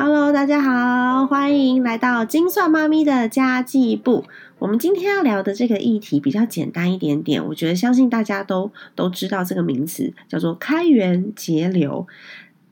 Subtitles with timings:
[0.00, 4.24] Hello，大家好，欢迎来到金算妈咪的家计部。
[4.60, 12.06] 我们今天要聊的这个议题比较简单一点点，我觉得相信大家都都知道这个名词叫做开源节流。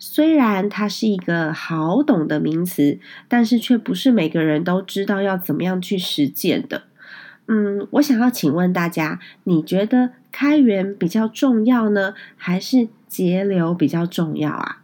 [0.00, 2.98] 虽然它是一个好懂的名词，
[3.28, 6.82] 但是却不是每个人都知道要怎么样去实践的。
[7.46, 14.81] 嗯，我想要请问大家，你觉得开源比较重要呢，还是节流比较重要啊？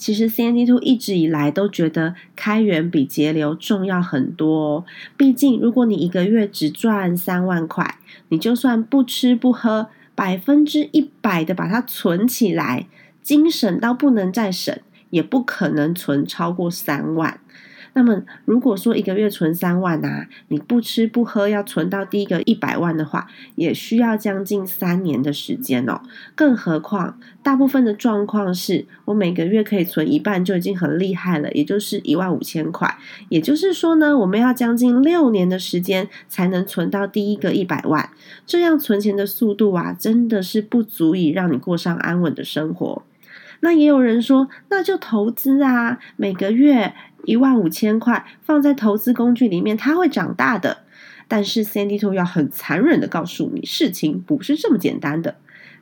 [0.00, 4.76] 其实 C N D Two 一直以来都觉得开源比节流重要很多。
[4.76, 4.84] 哦
[5.18, 7.98] 毕竟，如果你一个月只赚三万块，
[8.30, 12.86] 你就算不吃不喝，百分之一百的把它存起来，
[13.22, 14.74] 精省到不能再省，
[15.10, 17.38] 也不可能存超过三万。
[17.92, 26.00] 那么，如果说一个月存三万啊，你不吃不喝要存到第一个一百万的话，也需要将近三年的时间哦。
[26.34, 32.96] 更何况，大部分的状况是我每个月可以存一半就已经很厉害了，也就是一万五千块。
[33.28, 38.10] 也就是说呢，我们要将近六年的时间才能存到第一个一百万。
[38.46, 43.02] 这样存钱的速度啊，真的是不足以让你过上安稳的生活。
[43.62, 46.94] 那也有人说，那就投资啊，每个月。
[47.30, 50.78] 一万五千块放在投资工具里面，它会长大的。
[51.28, 55.36] 但是 Sandy Two 要很残忍的告诉你，事情不是这么简单的。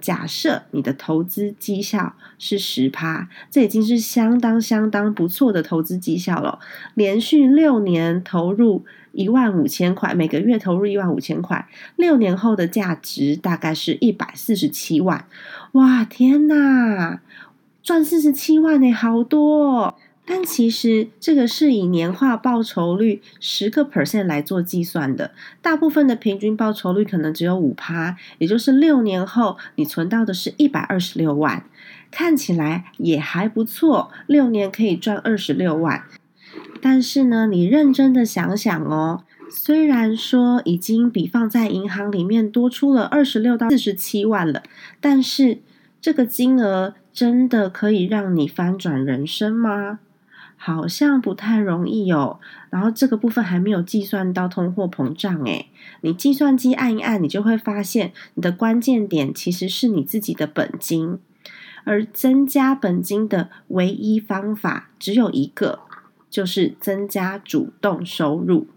[0.00, 6.60] 假设你的投资绩效是十趴，这已经是相当相当不错的投资绩效了。
[6.94, 15.24] 连续六年投入一万五千块，每个月投入一万五千块，六年后的价值大概是一百四十七万。
[15.72, 17.20] 哇，天哪，
[17.82, 19.96] 赚四十七万呢，好多！
[20.24, 31.64] 但其实这个是以年化报酬率十个 percent 来做计算的，大部分的平均报酬率可能只有五趴，也就是六年后你存到的是一百二十六万，
[32.10, 36.04] 看起来也还不错，六年可以赚二十六万。
[36.80, 44.62] 但是呢，你认真的想想哦，虽然说已经比放在银行里面多出了二十六到四十七万了，
[45.00, 45.58] 但是
[46.00, 49.98] 这个金额真的可以让你翻转人生吗？
[50.64, 52.38] 好像不太容易哦，
[52.70, 55.66] 然后这个部分还没有计算到通货膨胀诶，
[56.02, 61.18] 你计算机按一按，你就会发现你的关键点其实是你自己的本金，
[61.82, 65.80] 而增加本金的唯一方法只有一个，
[66.30, 68.68] 就是增加主动收入，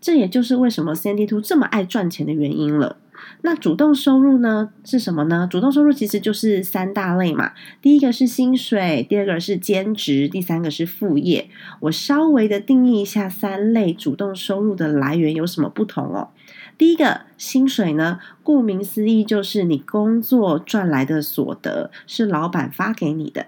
[0.00, 2.96] 这也就是为什么 Sandy Two 这么爱赚钱的原因了。
[3.42, 5.48] 那主动收入呢是什么呢？
[5.50, 7.52] 主动收入其实就是三大类嘛。
[7.80, 11.48] 第一个是薪水，第二个是兼职，第三个是副业。
[11.80, 16.30] 我稍微的定义一下三类主动收入的来源有什么不同哦。
[16.76, 23.46] 第一个薪水呢，顾名思义就是你工作赚来的所得，是老板发给你的。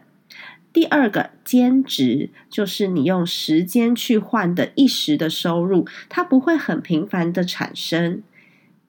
[0.73, 8.23] 第二个兼职就是你用时间去换的一时的收入，它不会很频繁的产生。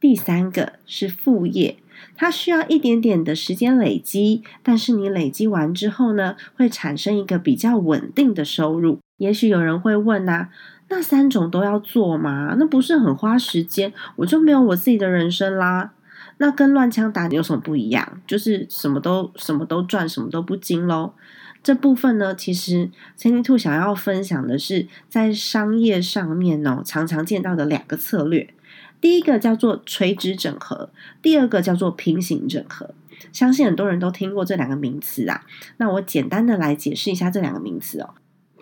[0.01, 1.77] 第三个是副业，
[2.15, 8.97] 它需要一点点的时间累积，但是你累积完之后呢，会产生一个比较稳定的收入。
[9.17, 10.49] 也许有人会问呐，
[10.89, 12.55] 那三种都要做吗？
[12.57, 15.93] 那不是很花时间，我就没有我自己的人生啦。
[16.39, 18.19] 那跟乱枪打有什么不一样？
[18.25, 21.13] 就是什么都什么都赚，什么都不精喽。
[21.61, 28.51] 这部分呢，其实千金兔想要分享的是，在商业上面哦，常常见到的两个策略。
[29.01, 30.91] 第一个叫做垂直整合，
[31.21, 32.93] 第二个叫做平行整合。
[33.33, 35.43] 相信很多人都听过这两个名词啊。
[35.77, 38.11] 那我简单的来解释一下这两个名词哦。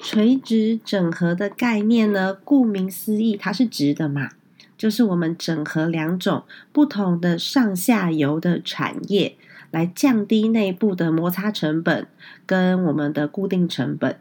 [0.01, 4.29] 垂直整合的概念呢，顾名思义，它是直的嘛，
[4.77, 9.35] 就是我们整合两种不同的上下游的产业，
[9.71, 12.07] 来降低内部的摩擦成本
[12.45, 14.17] 跟我们的固定成本。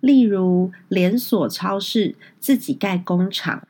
[0.00, 3.66] 例如连锁超市自己盖工厂。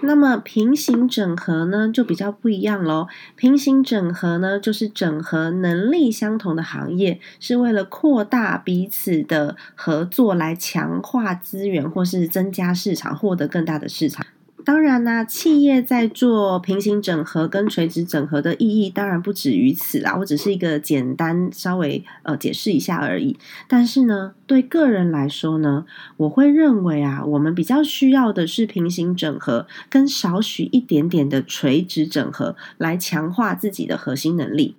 [0.00, 3.08] 那么平行整合呢，就比较不一样喽。
[3.36, 14.24] 平行整合呢，就是整合能力相同的行业，是为了扩大彼此的合作，来强化资源或是增加市场，获得更大的市场。
[14.68, 20.14] 当然呢，企业在做平行整合跟垂直整合的意义，当然不止于此啦。
[20.18, 23.38] 我只是一个简单稍微呃解释一下而已。
[23.66, 25.86] 但是呢，对个人来说呢，
[26.18, 34.76] 我会认为啊，我们比较需要的是平行整合跟少许一点点的垂直整合，来强化自己的核心能力。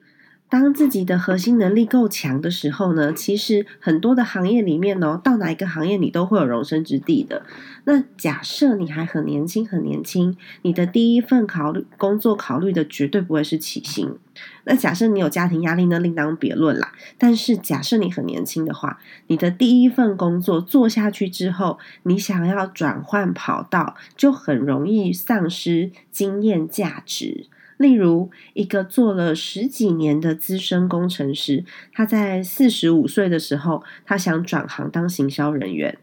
[0.50, 7.44] 当自己的核心能力够强的时候呢，其实很多的行业里面呢，到哪一个行业你都会有容身之地的。
[7.86, 14.18] 那假设你还很年轻，很年轻，你的第一份考虑工作考虑的绝对不会是起薪，
[14.63, 16.94] 那假设你有家庭压力呢，另当别论啦。
[17.19, 27.45] 但是假设你很年轻的话，你的第一份工作做下去之后，你想要转换跑道，就很容易丧失经验价值。
[27.80, 35.98] 例如，一个做了十几年的资深工程师，他在四十五岁的时候，他想转行当行销人员。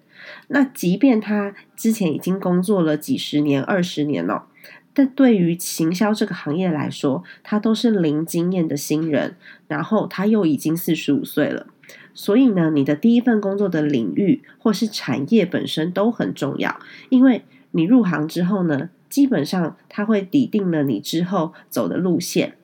[0.48, 4.46] 那即便他之前已经工作了几十年、二十年了。
[4.94, 9.36] 但对于行销这个行业来说，他都是零经验的新人，
[9.68, 11.66] 然后他又已经四十五岁了，
[12.14, 16.80] 所以呢，你的第一份工作的领域或是产业本身都很重要，
[17.10, 22.58] 因为你入行之后呢，基本上它会抵定了你之后走的路线。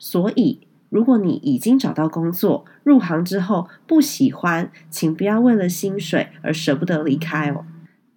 [0.00, 0.58] 所以，
[0.88, 7.64] 如果你已经找到工作，入行之后不喜欢，请不要为了薪水而舍不得离开哦。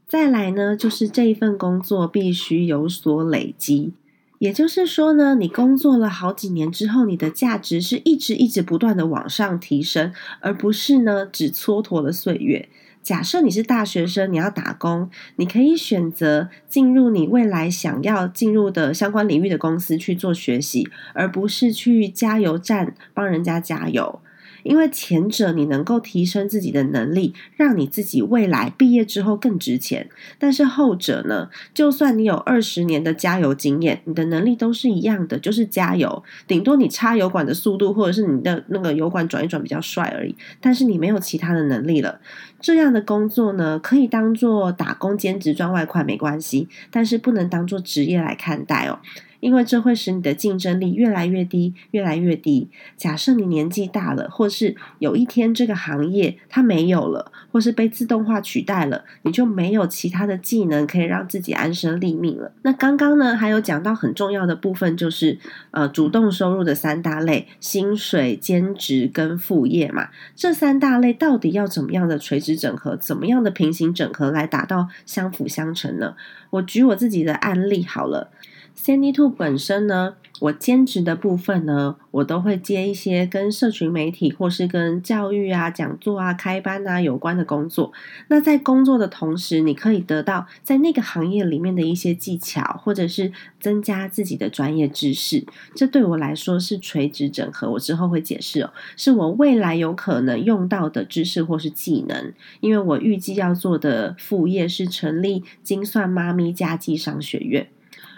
[0.07, 3.93] 再来呢，就是这一份工作必须有所累积，
[4.39, 12.67] 也就是说呢，你工作了好几年之后，你的价值是一直一直不断的往上提升，而不是呢只蹉跎了岁月。
[13.06, 24.22] 假设你是大学生，你要打工，你可以选择进入你未来想要进入的相关领域的公司去做学习，而不是去加油站帮人家加油。
[24.65, 30.09] 因为前者你能够提升自己的能力，让你自己未来毕业之后更值钱。
[30.39, 36.23] 但是后者呢，就算你有二十年的加油经验，你的能力都是一样的，就是加油。
[36.47, 40.35] 顶多你插油管的速度，或者是你的那个油管转一转比较帅而已。
[40.59, 42.19] 但是你没有其他的能力了。
[42.59, 48.97] 这样的工作呢，可以当做打工兼职赚外快没关系，但是不能当做职业来看待哦。
[49.39, 52.69] 因为这会使你的竞争力越来越低，越来越低。
[52.95, 62.51] 假设你年纪大了，或是有一天这个行业它没有了，或是被自动化取代了，你就没有其他的技能可以让自己安身立命了。
[62.61, 65.37] 那刚刚呢，还有讲到很重要的部分，就是
[65.71, 70.09] 呃，主动收入的三大类：薪水、兼职跟副业嘛。
[70.35, 76.15] 这三大类到底要怎么样的垂直整合，怎么样的平行整合来达到相辅相成呢？
[76.51, 78.31] 我举我自己的案例好了。
[78.77, 87.92] Sandy Two 本身呢，我兼职的部分呢，我都会接一些跟社群媒体或是跟教育啊、讲座啊、开班啊有关的工作。
[88.27, 95.45] 那在工作的同时，你可以得到在那个行业里面的一些技巧，或者是增加自己的专业知识。
[95.74, 102.33] 这对我来说是垂直整合，我之后会解释哦，是我未来有可能用到的知识或是技能。
[102.60, 107.68] 因为我预计要做的副业是成立精算妈咪家计商学院。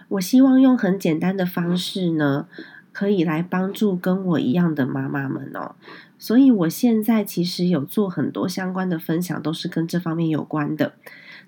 [0.09, 2.48] 我希望用很简单的方式呢，
[2.92, 5.75] 可以来帮助跟我一样的妈妈们哦。
[6.18, 10.94] 所以我现在其实有做很多相关的分享，都是跟这方面有关的。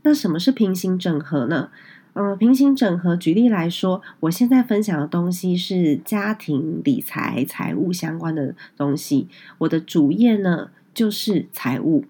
[0.03, 1.69] 那什么是平行整合呢？
[2.13, 9.27] 嗯，平行整合，举例来说，我现在分享的东西是家庭理财、财务相关的东西。
[9.59, 12.05] 我的主业呢，就是财务。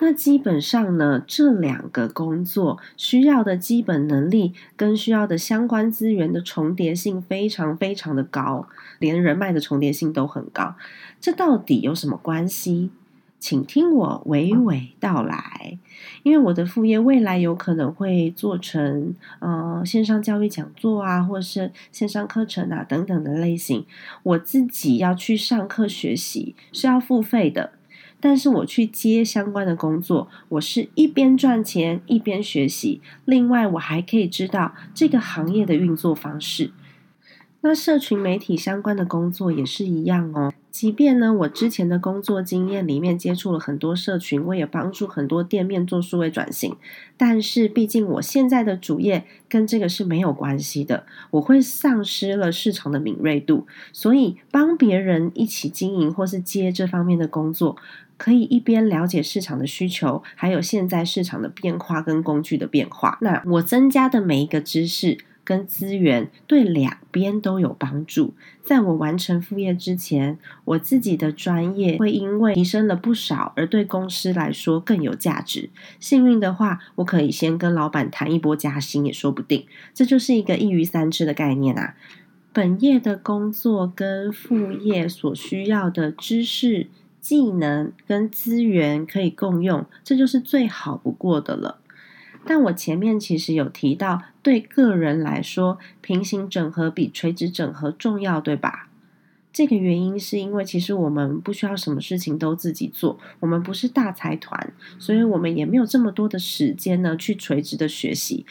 [0.00, 8.68] 那基本上呢，这两个工作需要的基本能力跟需要的相关资源的重叠性非常非常的高，
[8.98, 10.76] 连人脉的重叠性都很高。
[11.20, 12.90] 这到底有什么关系？
[13.40, 15.78] 请听我娓娓道来。
[16.24, 23.86] 因为我的副业未来有可能会做成呃线上教育讲座啊，或是线上课程啊等等的类型。
[24.24, 27.72] 我自己要去上课学习是要付费的。
[28.20, 33.00] 但是我去接相关的工作，我是一边赚钱一边学习。
[33.24, 36.72] 另外，我还可以知道这个行业的运作方式。
[37.60, 40.52] 那社群媒体相关的工作也是一样哦。
[40.70, 46.76] 即便呢，我之前的工作经验里面接触了很多社群，我也帮助很多店面做数位转型。
[47.16, 53.66] 但是，毕竟我现在的主业跟这个是没有关系的，我会丧失了市场的敏锐度。
[53.92, 57.76] 所以，帮别人一起经营或是接这方面的工作。
[58.18, 63.16] 可以一边了解市场的需求，还有现在市场的变化跟工具的变化。
[63.22, 68.34] 那我增加的每一个知识跟资源，对两边都有帮助。
[68.62, 75.70] 在我完成副业之前，我自己的专业会因为提升了不少，而对公司来说更有价值。
[76.00, 79.64] 幸运的话，我可以先跟老板谈一波加薪也说不定。
[79.94, 81.94] 这就是一个一鱼三吃的概念啊！
[82.52, 86.88] 本业的工作跟副业所需要的知识。
[87.28, 91.76] 技能跟资源可以共用，这就是最好不过的了。
[92.46, 98.88] 但我前面其实有提到，对个人来说，平行整合比垂直整合重要，对吧？
[99.52, 108.46] 这个原因是因为其实我们不需要什么事情都自己做，我们不是大财团，所以我们也没有这么多的时间呢去垂直的学习。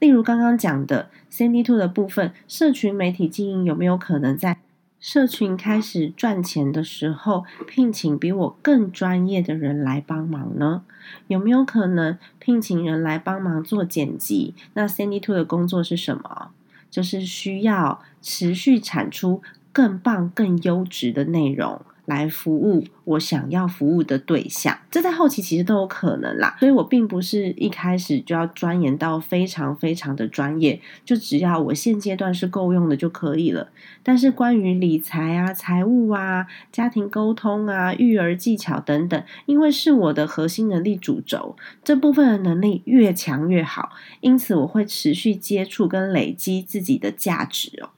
[0.00, 4.58] 例如刚刚讲的 c n d Two 的部分，社群媒体经营有没有可能在？
[4.98, 10.82] 社群开始赚钱的时候，聘请比我更专业的人来帮忙呢？
[11.28, 14.54] 有没有可能聘请人来帮忙做剪辑？
[14.74, 16.50] 那 Sandy Two 的工作是什么？
[16.90, 21.82] 就是需要持续产出更棒、更优质的内容。
[22.06, 26.56] 来服务我想要服务的对象，这在后期其实都有可能啦。
[26.58, 33.68] 所以我并不是一开始就要钻研到非常非常的专业，就只要我现阶段是够用的就可以了。
[34.02, 47.90] 但是关于理财啊、财务啊、家庭沟通啊、育儿技巧等等，因为是我的核心能力主轴，这部分的能力越强越好，因此我会持续接触跟累积自己的价值哦。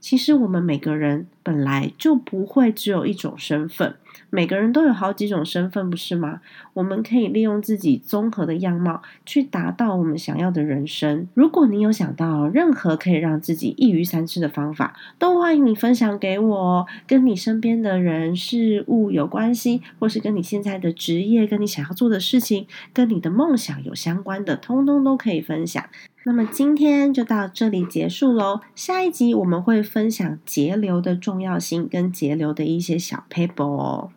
[0.00, 3.96] 其实我们每个人本来就不会只有一种身份，
[4.30, 6.40] 每个人都有好几种身份，不是吗？
[6.74, 11.26] 我们可以利用自己综合的样貌，去达到我们想要的人生。
[11.34, 16.86] 如果你有想到任何可以让自己一鱼三吃的方法，都欢迎你分享给我。
[17.06, 25.84] 跟你身边的人事物有关系，或是跟你现在的职业、跟你想要做的事情、跟你的梦想有相关的，通通都可以分享。
[26.28, 28.60] 那么今天就到这里结束喽。
[28.74, 34.10] 下一集我们会分享节流的重要性跟节流的一些小 paper 哦。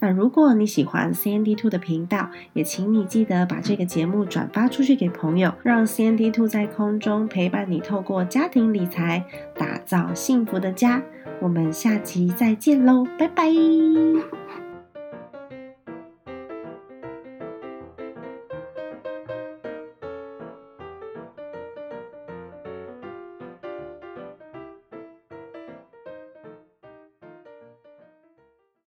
[0.00, 9.24] 那如果你喜欢 C N D Two 的频道，也请你记得把这个节目转发出去给朋友，让 C N D Two 在空中陪伴你，透过家庭理财
[9.56, 11.02] 打造幸福的家。
[11.40, 13.46] 我们下期再见喽，拜拜。